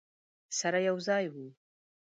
[0.59, 1.47] سره یو ځای وو.